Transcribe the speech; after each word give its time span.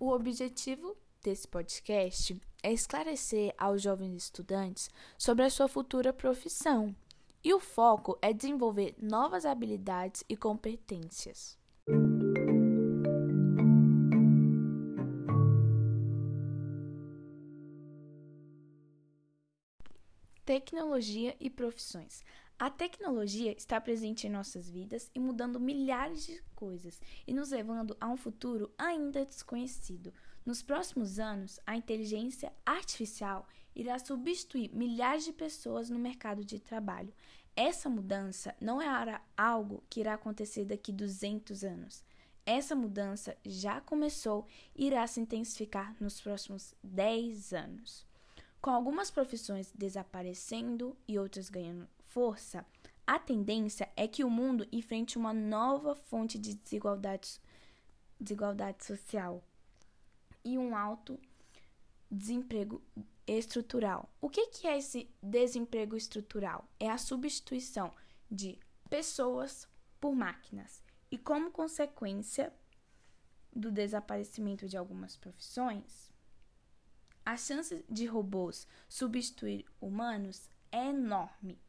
O 0.00 0.12
objetivo 0.12 0.96
desse 1.24 1.48
podcast 1.48 2.40
é 2.62 2.72
esclarecer 2.72 3.52
aos 3.58 3.82
jovens 3.82 4.14
estudantes 4.14 4.88
sobre 5.18 5.44
a 5.44 5.50
sua 5.50 5.66
futura 5.66 6.12
profissão, 6.12 6.94
e 7.42 7.52
o 7.52 7.58
foco 7.58 8.16
é 8.22 8.32
desenvolver 8.32 8.94
novas 8.96 9.44
habilidades 9.44 10.22
e 10.28 10.36
competências. 10.36 11.58
Tecnologia 20.44 21.36
e 21.40 21.50
profissões. 21.50 22.22
A 22.60 22.68
tecnologia 22.68 23.52
está 23.56 23.80
presente 23.80 24.26
em 24.26 24.30
nossas 24.30 24.68
vidas 24.68 25.08
e 25.14 25.20
mudando 25.20 25.60
milhares 25.60 26.26
de 26.26 26.42
coisas 26.56 27.00
e 27.24 27.32
nos 27.32 27.52
levando 27.52 27.96
a 28.00 28.08
um 28.08 28.16
futuro 28.16 28.68
ainda 28.76 29.24
desconhecido. 29.24 30.12
Nos 30.44 30.60
próximos 30.60 31.20
anos, 31.20 31.60
a 31.64 31.76
inteligência 31.76 32.52
artificial 32.66 33.46
irá 33.76 33.96
substituir 34.00 34.74
milhares 34.74 35.24
de 35.24 35.32
pessoas 35.32 35.88
no 35.88 36.00
mercado 36.00 36.44
de 36.44 36.58
trabalho. 36.58 37.14
Essa 37.54 37.88
mudança 37.88 38.52
não 38.60 38.82
é 38.82 39.20
algo 39.36 39.84
que 39.88 40.00
irá 40.00 40.14
acontecer 40.14 40.64
daqui 40.64 40.90
200 40.92 41.62
anos. 41.62 42.02
Essa 42.44 42.74
mudança 42.74 43.36
já 43.46 43.80
começou 43.80 44.48
e 44.74 44.88
irá 44.88 45.06
se 45.06 45.20
intensificar 45.20 45.94
nos 46.00 46.20
próximos 46.20 46.74
10 46.82 47.52
anos. 47.52 48.07
Com 48.60 48.70
algumas 48.70 49.10
profissões 49.10 49.72
desaparecendo 49.72 50.96
e 51.06 51.18
outras 51.18 51.48
ganhando 51.48 51.88
força, 52.06 52.66
a 53.06 53.18
tendência 53.18 53.88
é 53.96 54.08
que 54.08 54.24
o 54.24 54.30
mundo 54.30 54.66
enfrente 54.72 55.16
uma 55.16 55.32
nova 55.32 55.94
fonte 55.94 56.38
de 56.38 56.54
desigualdade, 56.54 57.40
desigualdade 58.20 58.84
social 58.84 59.42
e 60.44 60.58
um 60.58 60.76
alto 60.76 61.18
desemprego 62.10 62.82
estrutural. 63.26 64.08
O 64.20 64.28
que, 64.28 64.48
que 64.48 64.66
é 64.66 64.76
esse 64.76 65.08
desemprego 65.22 65.96
estrutural? 65.96 66.66
É 66.80 66.90
a 66.90 66.98
substituição 66.98 67.92
de 68.30 68.58
pessoas 68.90 69.68
por 70.00 70.14
máquinas. 70.14 70.82
E 71.10 71.16
como 71.16 71.50
consequência 71.50 72.52
do 73.54 73.70
desaparecimento 73.70 74.68
de 74.68 74.76
algumas 74.76 75.16
profissões, 75.16 76.12
a 77.28 77.36
chance 77.36 77.84
de 77.90 78.06
robôs 78.06 78.66
substituir 78.88 79.66
humanos 79.78 80.48
é 80.72 80.86
enorme. 80.86 81.60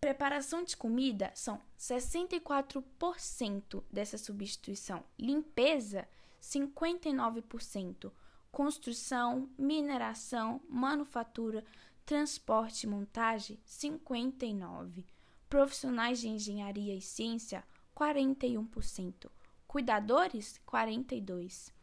Preparação 0.00 0.64
de 0.64 0.74
comida 0.74 1.30
são 1.34 1.60
64% 1.78 3.84
dessa 3.92 4.16
substituição. 4.16 5.04
Limpeza, 5.18 6.08
59%. 6.40 8.10
Construção, 8.50 9.50
mineração, 9.58 10.62
manufatura, 10.70 11.62
transporte 12.06 12.84
e 12.84 12.88
montagem, 12.88 13.60
59%. 13.66 15.04
Profissionais 15.50 16.18
de 16.18 16.28
engenharia 16.28 16.96
e 16.96 17.02
ciência, 17.02 17.62
41%. 17.94 19.30
Cuidadores, 19.68 20.58
42%. 20.66 21.75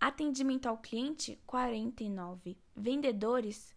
Atendimento 0.00 0.66
ao 0.66 0.78
cliente, 0.78 1.38
49%. 1.46 2.56
Vendedores, 2.76 3.74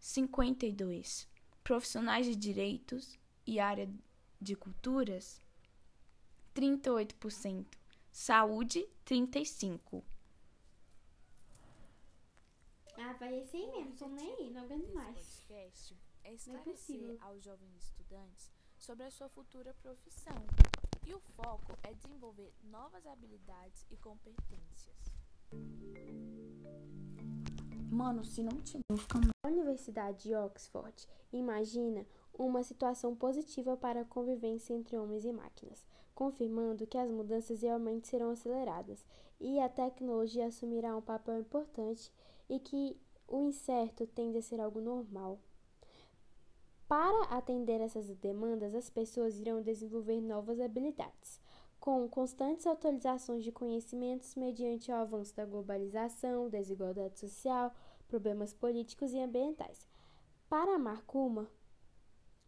52% 0.00 1.26
profissionais 1.68 2.24
de 2.24 2.34
direitos 2.34 3.18
e 3.46 3.60
área 3.60 3.86
de 4.40 4.56
culturas, 4.56 5.38
38%, 6.54 7.66
saúde, 8.10 8.88
35%. 9.04 10.02
Ah, 12.96 13.12
vai 13.20 13.44
ser 13.44 13.66
mesmo, 13.66 13.92
tô 13.96 14.08
nem 14.08 14.34
aí, 14.34 14.50
não 14.50 14.62
aguento 14.62 14.92
mais. 14.94 15.40
podcast 15.46 15.94
é 16.24 16.32
esclarecer 16.32 17.00
é 17.02 17.16
aos 17.20 17.44
jovens 17.44 17.76
estudantes 17.82 18.50
sobre 18.78 19.04
a 19.04 19.10
sua 19.10 19.28
futura 19.28 19.74
profissão. 19.74 20.46
E 21.06 21.14
o 21.14 21.20
foco 21.20 21.72
é 21.82 21.92
desenvolver 21.92 22.52
novas 22.64 23.06
habilidades 23.06 23.86
e 23.90 23.96
competências. 23.98 25.17
Mano, 27.90 28.24
se 28.24 28.42
não 28.42 28.60
tiver. 28.60 28.82
A 29.42 29.48
Universidade 29.48 30.24
de 30.24 30.34
Oxford 30.34 31.08
imagina 31.32 32.06
uma 32.32 32.62
situação 32.62 33.14
positiva 33.16 33.76
para 33.76 34.02
a 34.02 34.04
convivência 34.04 34.74
entre 34.74 34.96
homens 34.96 35.24
e 35.24 35.32
máquinas, 35.32 35.84
confirmando 36.14 36.86
que 36.86 36.98
as 36.98 37.10
mudanças 37.10 37.62
realmente 37.62 38.06
serão 38.08 38.30
aceleradas 38.30 39.04
e 39.40 39.58
a 39.58 39.68
tecnologia 39.68 40.46
assumirá 40.46 40.96
um 40.96 41.02
papel 41.02 41.38
importante 41.38 42.12
e 42.48 42.58
que 42.58 42.96
o 43.26 43.42
incerto 43.42 44.06
tende 44.06 44.38
a 44.38 44.42
ser 44.42 44.60
algo 44.60 44.80
normal. 44.80 45.38
Para 46.88 47.24
atender 47.36 47.80
essas 47.80 48.08
demandas, 48.16 48.74
as 48.74 48.88
pessoas 48.88 49.38
irão 49.38 49.60
desenvolver 49.60 50.20
novas 50.20 50.58
habilidades, 50.58 51.40
com 51.80 52.08
constantes 52.08 52.66
atualizações 52.66 53.44
de 53.44 53.52
conhecimentos 53.52 54.34
mediante 54.34 54.90
o 54.90 54.94
avanço 54.94 55.34
da 55.34 55.44
globalização, 55.44 56.48
desigualdade 56.48 57.18
social, 57.18 57.72
problemas 58.08 58.52
políticos 58.52 59.12
e 59.12 59.20
ambientais. 59.20 59.86
Para 60.48 60.78
Marcuma, 60.78 61.48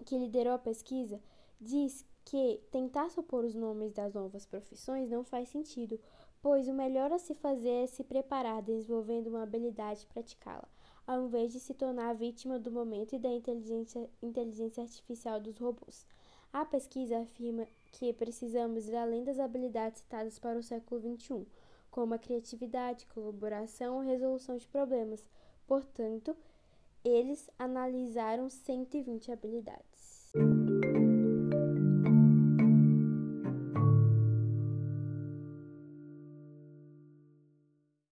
que 0.04 0.18
liderou 0.18 0.54
a 0.54 0.58
pesquisa, 0.58 1.20
diz 1.60 2.04
que 2.24 2.60
tentar 2.70 3.10
supor 3.10 3.44
os 3.44 3.54
nomes 3.54 3.92
das 3.92 4.14
novas 4.14 4.46
profissões 4.46 5.08
não 5.08 5.24
faz 5.24 5.48
sentido, 5.48 6.00
pois 6.40 6.68
o 6.68 6.72
melhor 6.72 7.12
a 7.12 7.18
se 7.18 7.34
fazer 7.34 7.84
é 7.84 7.86
se 7.86 8.02
preparar 8.02 8.62
desenvolvendo 8.62 9.28
uma 9.28 9.42
habilidade 9.42 10.04
e 10.04 10.06
praticá-la, 10.06 10.68
ao 11.06 11.26
invés 11.26 11.52
de 11.52 11.60
se 11.60 11.74
tornar 11.74 12.14
vítima 12.14 12.58
do 12.58 12.70
momento 12.70 13.14
e 13.14 13.18
da 13.18 13.30
inteligência, 13.30 14.08
inteligência 14.22 14.82
artificial 14.82 15.40
dos 15.40 15.58
robôs. 15.58 16.06
A 16.52 16.64
pesquisa 16.64 17.20
afirma 17.20 17.66
que 17.92 18.12
precisamos 18.12 18.88
ir 18.88 18.96
além 18.96 19.24
das 19.24 19.38
habilidades 19.38 20.00
citadas 20.00 20.38
para 20.38 20.58
o 20.58 20.62
século 20.62 21.00
XXI, 21.00 21.46
como 21.90 22.14
a 22.14 22.18
criatividade, 22.18 23.06
colaboração 23.06 24.02
e 24.02 24.06
resolução 24.06 24.56
de 24.56 24.66
problemas. 24.68 25.24
Portanto, 25.66 26.36
eles 27.04 27.50
analisaram 27.58 28.48
120 28.48 29.32
habilidades. 29.32 30.32